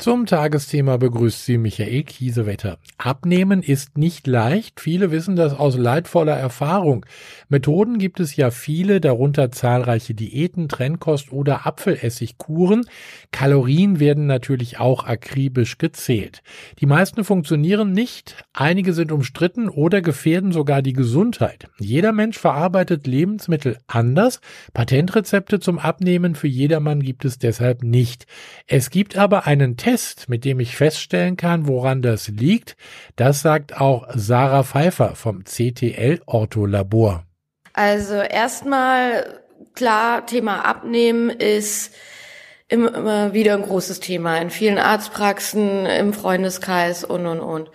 [0.00, 2.78] Zum Tagesthema begrüßt Sie Michael Kiesewetter.
[2.96, 4.80] Abnehmen ist nicht leicht.
[4.80, 7.04] Viele wissen das aus leidvoller Erfahrung.
[7.50, 12.86] Methoden gibt es ja viele, darunter zahlreiche Diäten, Trennkost oder Apfelessigkuren.
[13.30, 16.40] Kalorien werden natürlich auch akribisch gezählt.
[16.78, 18.42] Die meisten funktionieren nicht.
[18.54, 21.68] Einige sind umstritten oder gefährden sogar die Gesundheit.
[21.78, 24.40] Jeder Mensch verarbeitet Lebensmittel anders.
[24.72, 28.24] Patentrezepte zum Abnehmen für jedermann gibt es deshalb nicht.
[28.66, 32.76] Es gibt aber einen Test Test, mit dem ich feststellen kann, woran das liegt,
[33.16, 37.24] das sagt auch Sarah Pfeiffer vom CTL Ortholabor.
[37.72, 39.40] Also erstmal
[39.74, 41.92] klar, Thema Abnehmen ist
[42.68, 47.70] immer wieder ein großes Thema in vielen Arztpraxen, im Freundeskreis und und und.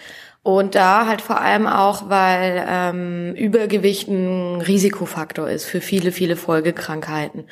[0.46, 6.36] Und da halt vor allem auch, weil ähm, Übergewicht ein Risikofaktor ist für viele, viele
[6.36, 7.46] Folgekrankheiten.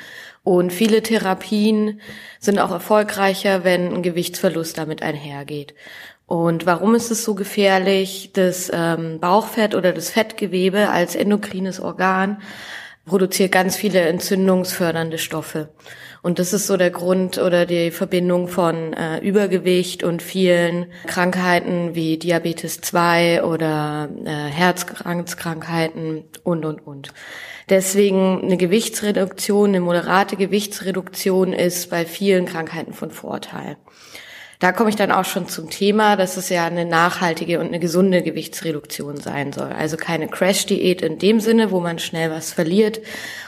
[0.44, 2.02] Und viele Therapien
[2.40, 5.74] sind auch erfolgreicher, wenn ein Gewichtsverlust damit einhergeht.
[6.28, 8.30] Und warum ist es so gefährlich?
[8.34, 12.44] Das ähm, Bauchfett oder das Fettgewebe als endokrines Organ
[13.06, 15.70] produziert ganz viele entzündungsfördernde Stoffe.
[16.22, 21.96] Und das ist so der Grund oder die Verbindung von äh, Übergewicht und vielen Krankheiten
[21.96, 27.14] wie Diabetes 2 oder äh, Herzkrankheiten und, und, und.
[27.70, 33.76] Deswegen eine Gewichtsreduktion, eine moderate Gewichtsreduktion ist bei vielen Krankheiten von Vorteil.
[34.60, 37.80] Da komme ich dann auch schon zum Thema, dass es ja eine nachhaltige und eine
[37.80, 39.72] gesunde Gewichtsreduktion sein soll.
[39.72, 43.02] Also keine Crash-Diät in dem Sinne, wo man schnell was verliert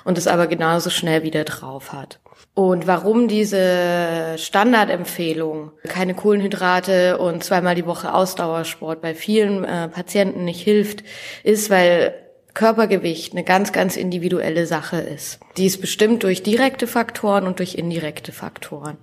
[0.03, 2.20] und es aber genauso schnell wieder drauf hat.
[2.53, 10.45] Und warum diese Standardempfehlung, keine Kohlenhydrate und zweimal die Woche Ausdauersport bei vielen äh, Patienten
[10.45, 11.03] nicht hilft,
[11.44, 12.13] ist, weil
[12.53, 15.40] Körpergewicht eine ganz, ganz individuelle Sache ist.
[15.58, 18.97] Die ist bestimmt durch direkte Faktoren und durch indirekte Faktoren.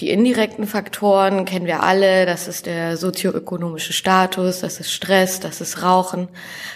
[0.00, 5.60] Die indirekten Faktoren kennen wir alle, das ist der sozioökonomische Status, das ist Stress, das
[5.60, 6.28] ist Rauchen,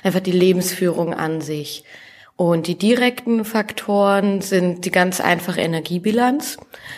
[0.02, 1.84] einfach die Lebensführung an sich.
[2.34, 6.56] Und die direkten Faktoren sind die ganz einfache Energiebilanz.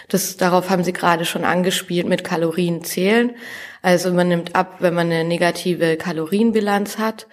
[0.08, 3.32] Das, darauf haben Sie gerade schon angespielt mit Kalorien zählen.
[3.82, 7.26] Also man nimmt ab, wenn man eine negative Kalorienbilanz hat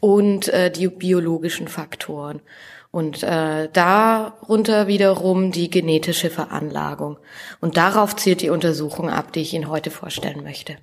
[0.00, 2.40] und äh, die biologischen Faktoren.
[2.90, 7.18] Und äh, darunter wiederum die genetische Veranlagung.
[7.60, 10.76] Und darauf zielt die Untersuchung ab, die ich Ihnen heute vorstellen möchte.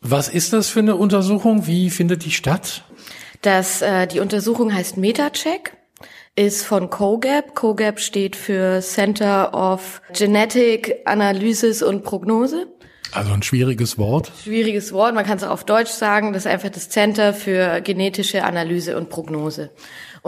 [0.00, 1.66] Was ist das für eine Untersuchung?
[1.66, 2.84] Wie findet die statt?
[3.42, 5.76] Das, äh, die Untersuchung heißt MetaCheck,
[6.34, 7.54] ist von COGAP.
[7.54, 12.68] COGAP steht für Center of Genetic Analysis und Prognose.
[13.10, 14.30] Also ein schwieriges Wort.
[14.44, 16.32] Schwieriges Wort, man kann es auch auf Deutsch sagen.
[16.32, 19.70] Das ist einfach das Center für genetische Analyse und Prognose.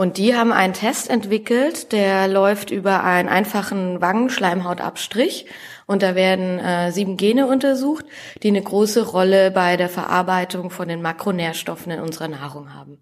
[0.01, 5.45] Und die haben einen Test entwickelt, der läuft über einen einfachen Wangenschleimhautabstrich.
[5.85, 8.05] Und da werden äh, sieben Gene untersucht,
[8.41, 12.97] die eine große Rolle bei der Verarbeitung von den Makronährstoffen in unserer Nahrung haben.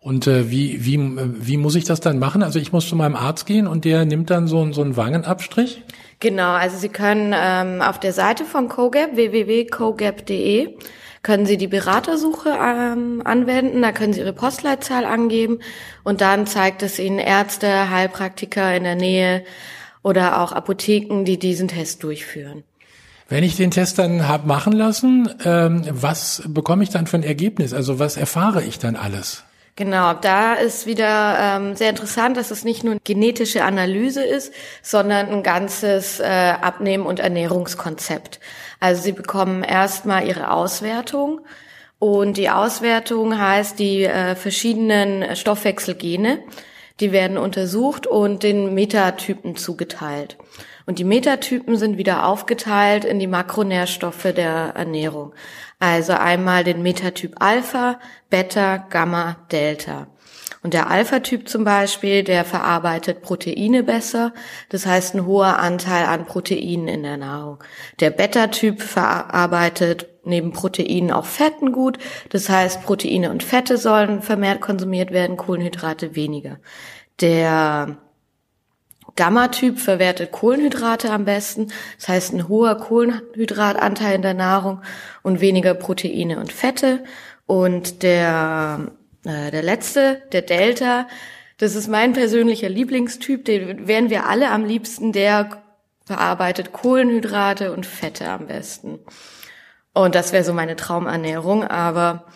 [0.00, 2.42] Und äh, wie, wie, wie muss ich das dann machen?
[2.42, 5.84] Also ich muss zu meinem Arzt gehen und der nimmt dann so, so einen Wangenabstrich?
[6.18, 10.76] Genau, also Sie können ähm, auf der Seite von CoGap, www.cogap.de,
[11.24, 15.58] können Sie die Beratersuche ähm, anwenden, da können Sie Ihre Postleitzahl angeben
[16.04, 19.42] und dann zeigt es Ihnen Ärzte, Heilpraktiker in der Nähe
[20.02, 22.62] oder auch Apotheken, die diesen Test durchführen.
[23.28, 27.22] Wenn ich den Test dann hab machen lassen, ähm, was bekomme ich dann für ein
[27.22, 27.72] Ergebnis?
[27.72, 29.44] Also was erfahre ich dann alles?
[29.76, 34.52] Genau, da ist wieder ähm, sehr interessant, dass es nicht nur genetische Analyse ist,
[34.82, 38.38] sondern ein ganzes äh, Abnehmen- und Ernährungskonzept.
[38.78, 41.40] Also Sie bekommen erstmal Ihre Auswertung
[41.98, 46.44] und die Auswertung heißt die äh, verschiedenen Stoffwechselgene,
[47.00, 50.36] die werden untersucht und den Metatypen zugeteilt.
[50.86, 55.32] Und die Metatypen sind wieder aufgeteilt in die Makronährstoffe der Ernährung.
[55.78, 57.98] Also einmal den Metatyp Alpha,
[58.30, 60.06] Beta, Gamma, Delta.
[60.62, 64.32] Und der Alpha-Typ zum Beispiel, der verarbeitet Proteine besser.
[64.70, 67.62] Das heißt, ein hoher Anteil an Proteinen in der Nahrung.
[68.00, 71.98] Der Beta-Typ verarbeitet neben Proteinen auch Fetten gut.
[72.30, 76.58] Das heißt, Proteine und Fette sollen vermehrt konsumiert werden, Kohlenhydrate weniger.
[77.20, 77.98] Der
[79.16, 84.82] Gamma-Typ verwertet Kohlenhydrate am besten, das heißt ein hoher Kohlenhydratanteil in der Nahrung
[85.22, 87.04] und weniger Proteine und Fette.
[87.46, 88.90] Und der,
[89.24, 91.06] äh, der letzte, der Delta,
[91.58, 95.62] das ist mein persönlicher Lieblingstyp, den wären wir alle am liebsten, der
[96.04, 98.98] verarbeitet Kohlenhydrate und Fette am besten.
[99.92, 102.26] Und das wäre so meine Traumernährung, aber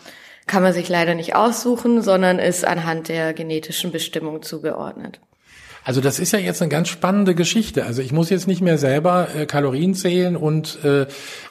[0.47, 5.19] kann man sich leider nicht aussuchen, sondern ist anhand der genetischen Bestimmung zugeordnet.
[5.89, 7.83] Also das ist ja jetzt eine ganz spannende Geschichte.
[7.83, 11.07] Also ich muss jetzt nicht mehr selber äh, Kalorien zählen und äh,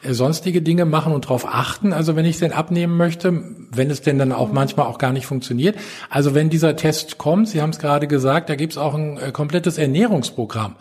[0.08, 1.92] sonstige Dinge machen und darauf achten.
[1.92, 3.42] Also wenn ich es denn abnehmen möchte,
[3.72, 5.74] wenn es denn dann auch manchmal auch gar nicht funktioniert.
[6.08, 9.18] Also wenn dieser Test kommt, Sie haben es gerade gesagt, da gibt es auch ein
[9.18, 10.76] äh, komplettes Ernährungsprogramm.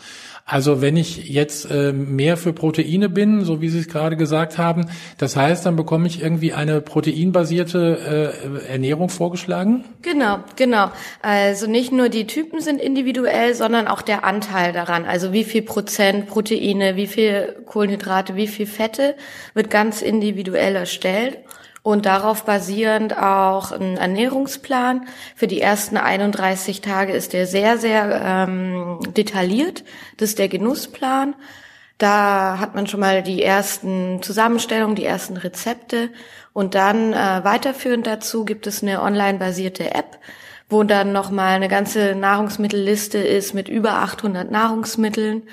[0.50, 4.58] Also wenn ich jetzt äh, mehr für Proteine bin, so wie Sie es gerade gesagt
[4.58, 4.86] haben,
[5.18, 8.34] das heißt, dann bekomme ich irgendwie eine proteinbasierte
[8.66, 9.84] äh, Ernährung vorgeschlagen?
[10.04, 10.90] Genau, genau.
[11.22, 15.04] Also nicht nur die Typen sind individuell, sondern auch der Anteil daran.
[15.04, 19.16] Also wie viel Prozent Proteine, wie viel Kohlenhydrate, wie viel Fette
[19.54, 21.40] wird ganz individuell erstellt
[21.88, 25.08] und darauf basierend auch ein Ernährungsplan.
[25.38, 29.86] Für die ersten 31 Tage ist der sehr, sehr ähm, detailliert.
[30.18, 31.34] Das ist der Genussplan.
[31.98, 36.10] Da hat man schon mal die ersten Zusammenstellungen, die ersten Rezepte.
[36.52, 40.20] Und dann äh, weiterführend dazu gibt es eine online-basierte App,
[40.68, 45.44] wo dann nochmal eine ganze Nahrungsmittelliste ist mit über 800 Nahrungsmitteln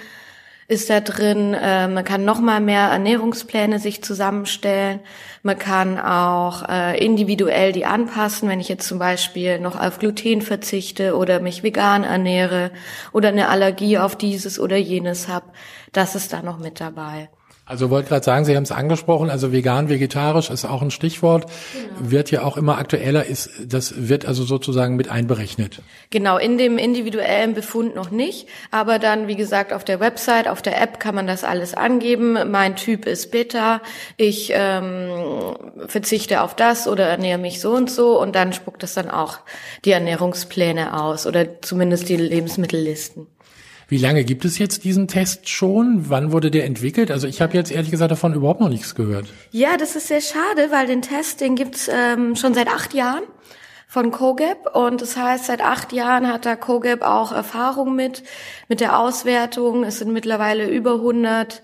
[0.69, 1.55] ist da drin.
[1.55, 5.01] Äh, man kann noch mal mehr Ernährungspläne sich zusammenstellen.
[5.43, 10.43] Man kann auch äh, individuell die anpassen, wenn ich jetzt zum Beispiel noch auf Gluten
[10.43, 12.71] verzichte oder mich vegan ernähre
[13.13, 15.47] oder eine Allergie auf dieses oder jenes habe.
[15.93, 17.29] Das ist da noch mit dabei.
[17.67, 21.47] Also wollte gerade sagen, Sie haben es angesprochen, also vegan, vegetarisch ist auch ein Stichwort,
[21.73, 22.11] genau.
[22.11, 25.81] wird ja auch immer aktueller, ist, das wird also sozusagen mit einberechnet.
[26.11, 30.61] Genau, in dem individuellen Befund noch nicht, aber dann, wie gesagt, auf der Website, auf
[30.61, 32.51] der App kann man das alles angeben.
[32.51, 33.81] Mein Typ ist Beta,
[34.19, 35.57] ich ähm,
[35.87, 39.39] verzichte auf das oder ernähre mich so und so und dann spuckt das dann auch
[39.87, 43.27] die Ernährungspläne aus oder zumindest die Lebensmittellisten.
[43.89, 46.09] Wie lange gibt es jetzt diesen Test schon?
[46.09, 47.11] Wann wurde der entwickelt?
[47.11, 49.27] Also ich habe jetzt ehrlich gesagt davon überhaupt noch nichts gehört.
[49.51, 53.23] Ja, das ist sehr schade, weil den Test, den gibt's ähm, schon seit acht Jahren
[53.87, 58.23] von COGAP und das heißt, seit acht Jahren hat da COGAP auch Erfahrung mit,
[58.69, 59.85] mit der Auswertung.
[59.85, 61.63] Es sind mittlerweile über 100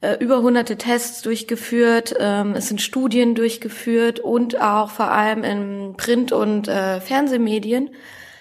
[0.00, 5.94] äh, über hunderte Tests durchgeführt, ähm, es sind Studien durchgeführt und auch vor allem in
[5.96, 7.90] Print- und äh, Fernsehmedien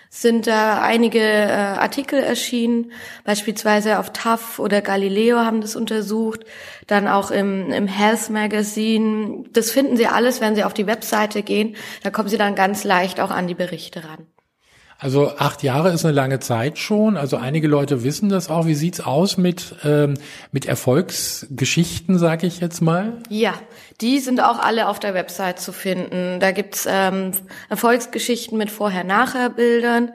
[0.09, 2.91] sind da einige äh, Artikel erschienen,
[3.23, 6.45] beispielsweise auf TAF oder Galileo haben das untersucht,
[6.87, 9.45] dann auch im, im Health Magazine.
[9.53, 11.75] Das finden Sie alles, wenn Sie auf die Webseite gehen.
[12.01, 14.25] Da kommen Sie dann ganz leicht auch an die Berichte ran.
[15.01, 17.15] Also acht Jahre ist eine lange Zeit schon.
[17.15, 18.65] Also einige Leute wissen das auch.
[18.65, 20.15] Wie sieht's aus mit ähm,
[20.51, 23.13] mit Erfolgsgeschichten, sage ich jetzt mal?
[23.29, 23.53] Ja,
[24.01, 26.41] die sind auch alle auf der Website zu finden.
[26.41, 27.31] Da gibt's ähm,
[27.69, 30.11] Erfolgsgeschichten mit Vorher-Nachher-Bildern.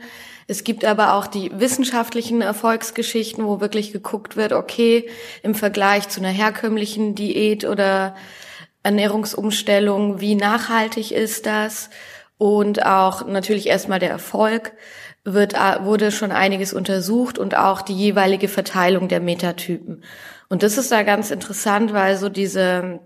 [0.47, 5.09] Es gibt aber auch die wissenschaftlichen Erfolgsgeschichten, wo wirklich geguckt wird, okay,
[5.43, 8.15] im Vergleich zu einer herkömmlichen Diät oder
[8.83, 11.89] Ernährungsumstellung, wie nachhaltig ist das?
[12.37, 14.73] Und auch natürlich erstmal der Erfolg
[15.25, 20.05] wird, äh, wurde schon einiges untersucht und auch die jeweilige Verteilung der Metatypen.
[20.49, 23.01] Und das ist da ganz interessant, weil so diese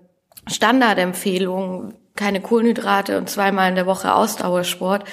[0.47, 5.05] Standardempfehlung, keine Kohlenhydrate und zweimal in der Woche Ausdauersport,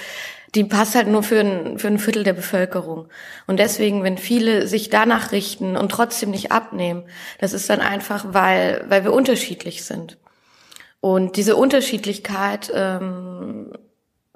[0.56, 3.10] die passt halt nur für ein, für ein Viertel der Bevölkerung.
[3.46, 7.04] Und deswegen, wenn viele sich danach richten und trotzdem nicht abnehmen,
[7.40, 10.18] das ist dann einfach, weil, weil wir unterschiedlich sind.
[11.02, 13.74] Und diese Unterschiedlichkeit ähm,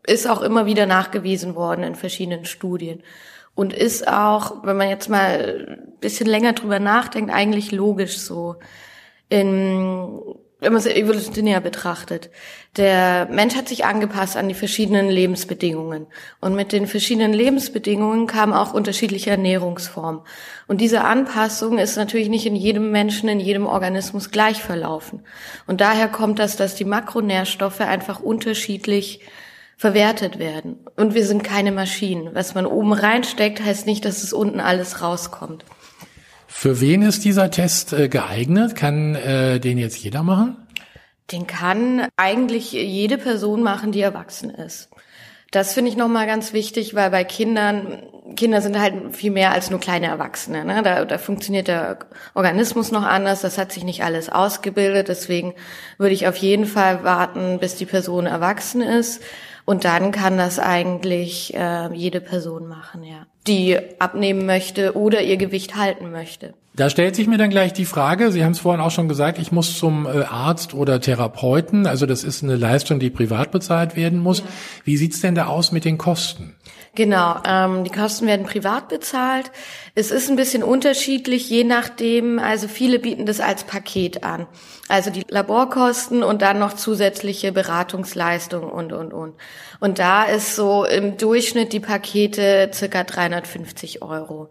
[0.10, 3.04] ist auch immer wieder nachgewiesen worden in verschiedenen Studien.
[3.56, 8.56] Und ist auch, wenn man jetzt mal ein bisschen länger drüber nachdenkt, eigentlich logisch so.
[9.28, 10.20] In,
[10.60, 12.30] wenn man es evolutionär betrachtet.
[12.76, 16.08] Der Mensch hat sich angepasst an die verschiedenen Lebensbedingungen.
[16.42, 20.22] Und mit den verschiedenen Lebensbedingungen kamen auch unterschiedliche Ernährungsformen.
[20.68, 25.24] Und diese Anpassung ist natürlich nicht in jedem Menschen, in jedem Organismus gleich verlaufen.
[25.66, 29.22] Und daher kommt das, dass die Makronährstoffe einfach unterschiedlich
[29.80, 30.76] verwertet werden.
[30.98, 32.36] Und wir sind keine Maschinen.
[32.36, 35.64] Was man oben reinsteckt, heißt nicht, dass es unten alles rauskommt.
[36.48, 38.76] Für wen ist dieser Test äh, geeignet?
[38.76, 40.58] Kann äh, den jetzt jeder machen?
[41.32, 44.90] Den kann eigentlich jede Person machen, die erwachsen ist.
[45.52, 48.04] Das finde ich nochmal ganz wichtig, weil bei Kindern,
[48.36, 50.66] Kinder sind halt viel mehr als nur kleine Erwachsene.
[50.66, 50.84] Ne?
[50.84, 52.00] Da, da funktioniert der
[52.34, 55.08] Organismus noch anders, das hat sich nicht alles ausgebildet.
[55.08, 55.54] Deswegen
[55.98, 59.24] würde ich auf jeden Fall warten, bis die Person erwachsen ist.
[59.70, 63.28] Und dann kann das eigentlich äh, jede Person machen, ja.
[63.48, 66.54] Die abnehmen möchte oder ihr Gewicht halten möchte.
[66.76, 69.38] Da stellt sich mir dann gleich die Frage, Sie haben es vorhin auch schon gesagt,
[69.38, 73.98] ich muss zum äh, Arzt oder Therapeuten, also das ist eine Leistung, die privat bezahlt
[73.98, 74.40] werden muss.
[74.40, 74.46] Ja.
[74.86, 76.56] Wie sieht's denn da aus mit den Kosten?
[76.96, 79.52] Genau, ähm, die Kosten werden privat bezahlt.
[79.94, 84.48] Es ist ein bisschen unterschiedlich, je nachdem, also viele bieten das als Paket an.
[84.88, 89.36] Also die Laborkosten und dann noch zusätzliche Beratungsleistungen und, und, und.
[89.80, 93.04] Und da ist so im Durchschnitt die Pakete circa
[93.42, 94.50] 350 Euro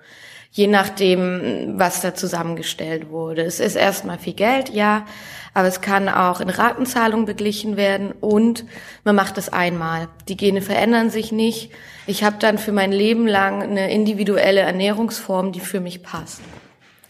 [0.51, 3.43] je nachdem, was da zusammengestellt wurde.
[3.43, 5.07] Es ist erstmal viel Geld, ja,
[5.55, 8.65] aber es kann auch in Ratenzahlung beglichen werden und
[9.05, 10.09] man macht es einmal.
[10.29, 11.71] Die Gene verändern sich nicht.
[12.07, 16.41] Ich habe dann für mein Leben lang eine individuelle Ernährungsform, die für mich passt.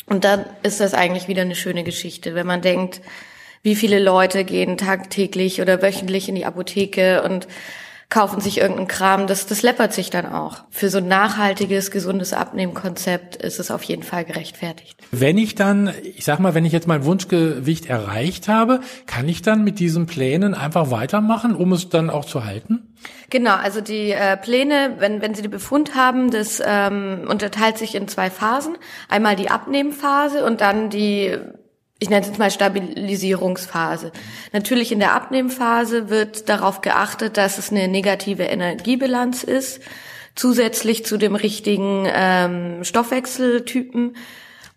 [0.07, 3.03] Und dann ist das eigentlich wieder eine schöne Geschichte, wenn man denkt,
[3.63, 7.47] wie viele Leute gehen tagtäglich oder wöchentlich in die Apotheke und
[8.11, 10.63] kaufen sich irgendeinen Kram, das, das läppert sich dann auch.
[10.71, 14.99] Für so ein nachhaltiges, gesundes Abnehmkonzept ist es auf jeden Fall gerechtfertigt.
[15.11, 19.43] Wenn ich dann, ich sag mal, wenn ich jetzt mein Wunschgewicht erreicht habe, kann ich
[19.43, 22.95] dann mit diesen Plänen einfach weitermachen, um es dann auch zu halten?
[23.29, 27.95] Genau, also die äh, Pläne, wenn, wenn Sie den Befund haben, das ähm, unterteilt sich
[27.95, 28.79] in zwei Phasen.
[29.09, 31.37] Einmal die Abnehmphase und dann die
[32.01, 34.13] ich nenne es jetzt mal Stabilisierungsphase.
[34.53, 39.81] Natürlich in der Abnehmphase wird darauf geachtet, dass es eine negative Energiebilanz ist,
[40.37, 44.17] zusätzlich zu dem richtigen ähm, Stoffwechseltypen.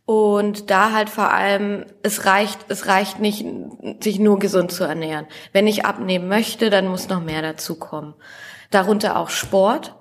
[0.06, 3.46] Und da halt vor allem, es reicht, es reicht nicht,
[4.02, 5.28] sich nur gesund zu ernähren.
[5.54, 8.16] Wenn ich abnehmen möchte, dann muss noch mehr dazu kommen.
[8.72, 9.94] Darunter auch Sport.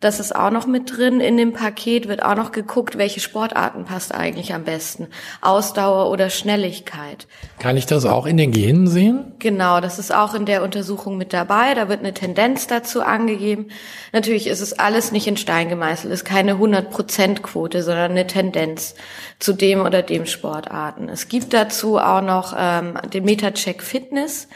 [0.00, 1.18] Das ist auch noch mit drin.
[1.18, 5.08] In dem Paket wird auch noch geguckt, welche Sportarten passt eigentlich am besten.
[5.40, 7.26] Ausdauer oder Schnelligkeit.
[7.58, 9.32] Kann ich das auch in den Genen sehen?
[9.40, 11.74] Genau, das ist auch in der Untersuchung mit dabei.
[11.74, 13.70] Da wird eine Tendenz dazu angegeben.
[14.12, 16.12] Natürlich ist es alles nicht in Stein gemeißelt.
[16.12, 18.94] Es ist keine 100%-Quote, sondern eine Tendenz
[19.40, 21.08] zu dem oder dem Sportarten.
[21.08, 24.46] Es gibt dazu auch noch ähm, den Metacheck Fitness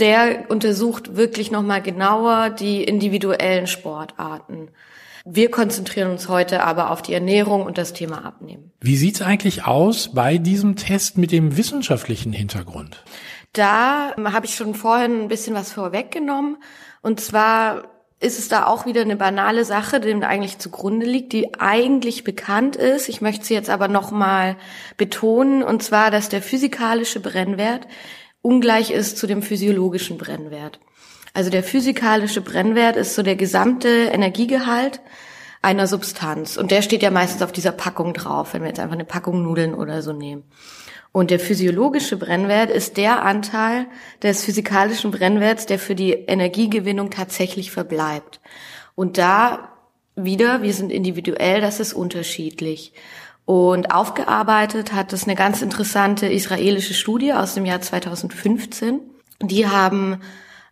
[0.00, 4.68] der untersucht wirklich nochmal genauer die individuellen Sportarten.
[5.24, 8.72] Wir konzentrieren uns heute aber auf die Ernährung und das Thema Abnehmen.
[8.80, 13.04] Wie sieht's eigentlich aus bei diesem Test mit dem wissenschaftlichen Hintergrund?
[13.52, 16.56] Da habe ich schon vorhin ein bisschen was vorweggenommen.
[17.02, 17.84] Und zwar
[18.18, 22.76] ist es da auch wieder eine banale Sache, die eigentlich zugrunde liegt, die eigentlich bekannt
[22.76, 23.08] ist.
[23.08, 24.56] Ich möchte sie jetzt aber nochmal
[24.96, 27.86] betonen, und zwar, dass der physikalische Brennwert
[28.42, 30.80] ungleich ist zu dem physiologischen Brennwert.
[31.32, 35.00] Also der physikalische Brennwert ist so der gesamte Energiegehalt
[35.62, 36.56] einer Substanz.
[36.56, 39.42] Und der steht ja meistens auf dieser Packung drauf, wenn wir jetzt einfach eine Packung
[39.42, 40.44] Nudeln oder so nehmen.
[41.12, 43.86] Und der physiologische Brennwert ist der Anteil
[44.22, 48.40] des physikalischen Brennwerts, der für die Energiegewinnung tatsächlich verbleibt.
[48.94, 49.70] Und da
[50.14, 52.92] wieder, wir sind individuell, das ist unterschiedlich.
[53.50, 59.00] Und aufgearbeitet hat es eine ganz interessante israelische Studie aus dem Jahr 2015.
[59.42, 60.20] Die haben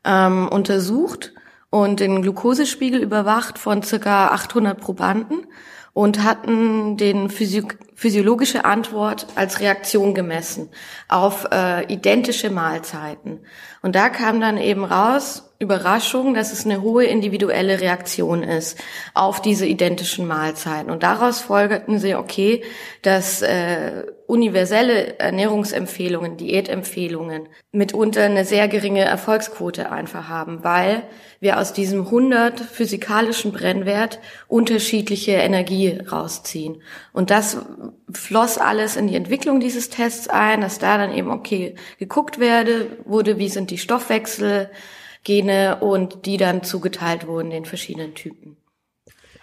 [0.04, 1.32] ähm, untersucht
[1.70, 5.48] und den Glukosespiegel überwacht von circa 800 Probanden
[5.92, 7.64] und hatten den Physi
[7.98, 10.68] physiologische Antwort als Reaktion gemessen
[11.08, 13.40] auf äh, identische Mahlzeiten.
[13.82, 18.78] Und da kam dann eben raus, Überraschung, dass es eine hohe individuelle Reaktion ist
[19.14, 20.88] auf diese identischen Mahlzeiten.
[20.92, 22.62] Und daraus folgerten sie, okay,
[23.02, 31.02] dass äh, universelle Ernährungsempfehlungen, Diätempfehlungen mitunter eine sehr geringe Erfolgsquote einfach haben, weil
[31.40, 36.82] wir aus diesem 100 physikalischen Brennwert unterschiedliche Energie rausziehen.
[37.12, 37.58] Und das
[38.12, 42.98] floss alles in die Entwicklung dieses Tests ein, dass da dann eben, okay, geguckt werde,
[43.04, 44.70] wurde, wie sind die Stoffwechsel,
[45.24, 48.56] Gene und die dann zugeteilt wurden den verschiedenen Typen.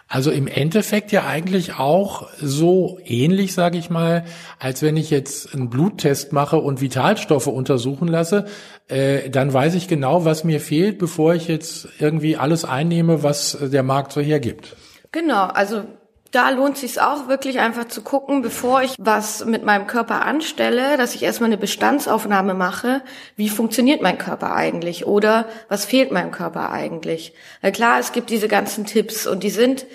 [0.08, 4.24] Also im Endeffekt ja eigentlich auch so ähnlich, sage ich mal,
[4.60, 8.46] als wenn ich jetzt einen Bluttest mache und Vitalstoffe untersuchen lasse,
[8.88, 13.58] äh, dann weiß ich genau, was mir fehlt, bevor ich jetzt irgendwie alles einnehme, was
[13.60, 14.76] der Markt so hergibt.
[15.12, 15.86] Genau, also
[16.36, 20.98] da lohnt sich auch wirklich einfach zu gucken, bevor ich was mit meinem Körper anstelle,
[20.98, 23.02] dass ich erstmal eine Bestandsaufnahme mache,
[23.38, 27.34] wie funktioniert mein Körper eigentlich oder was fehlt meinem Körper eigentlich.
[27.62, 29.86] Weil klar, es gibt diese ganzen Tipps und die sind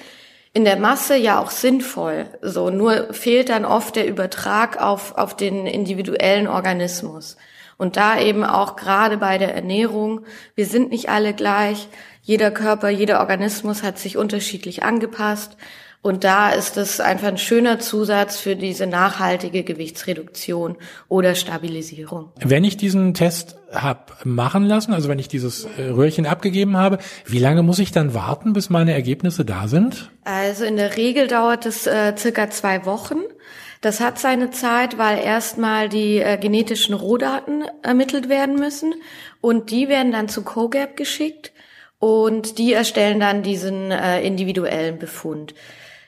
[0.55, 2.27] in der Masse ja auch sinnvoll.
[2.41, 7.37] So, nur fehlt dann oft der Übertrag auf, auf den individuellen Organismus.
[7.77, 10.23] Und da eben auch gerade bei der Ernährung,
[10.55, 11.89] wir sind nicht alle gleich.
[12.23, 15.57] Jeder Körper, jeder Organismus hat sich unterschiedlich angepasst.
[16.03, 20.77] Und da ist es einfach ein schöner Zusatz für diese nachhaltige Gewichtsreduktion
[21.09, 22.33] oder Stabilisierung.
[22.43, 26.99] Wenn ich diesen Test hab machen lassen, also wenn ich dieses äh, Röhrchen abgegeben habe,
[27.27, 30.11] wie lange muss ich dann warten, bis meine Ergebnisse da sind?
[30.25, 33.19] Also in der Regel dauert es äh, circa zwei Wochen.
[33.83, 38.95] Das hat seine Zeit, weil erstmal die äh, genetischen Rohdaten ermittelt werden müssen
[39.43, 41.53] und die werden dann zu COGAP geschickt
[41.99, 45.55] und die erstellen dann diesen äh, individuellen Befund.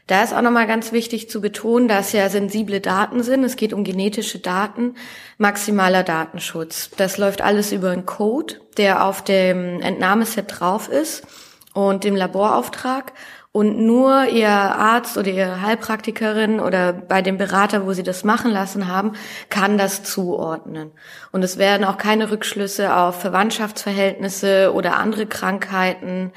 [0.07, 3.45] Da ist auch nochmal ganz wichtig zu betonen, dass ja sensible Daten sind.
[3.45, 4.97] Es geht um genetische Daten,
[5.39, 6.91] maximaler Datenschutz.
[6.97, 11.25] Das läuft alles über einen Code, der auf dem Entnahmeset drauf ist
[11.73, 13.13] und dem Laborauftrag.
[13.53, 18.51] Und nur Ihr Arzt oder Ihre Heilpraktikerin oder bei dem Berater, wo Sie das machen
[18.51, 19.13] lassen haben,
[19.51, 20.91] kann das zuordnen.
[21.33, 26.33] Und es werden auch keine Rückschlüsse auf Verwandtschaftsverhältnisse oder andere Krankheiten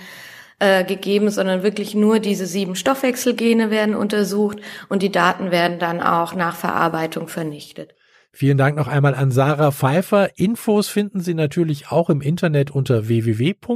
[0.60, 4.60] äh, gegeben, sondern wirklich nur diese sieben Stoffwechselgene werden untersucht
[4.90, 7.96] und die Daten werden dann auch nach Verarbeitung vernichtet.
[8.32, 10.38] Vielen Dank noch einmal an Sarah Pfeiffer.
[10.38, 13.76] Infos finden Sie natürlich auch im Internet unter www.cogap.de.